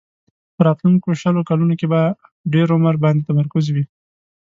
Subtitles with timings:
[0.55, 2.13] په راتلونکو شلو کلونو کې به په
[2.53, 3.83] ډېر عمر باندې تمرکز وي.